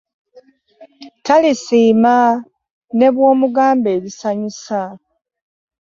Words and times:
Talisiima 1.25 2.15
ne 2.97 3.07
bw'olimugamba 3.13 3.87
ebisanyusa. 3.97 4.81